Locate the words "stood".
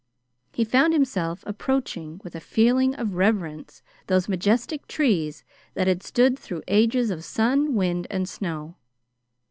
6.01-6.39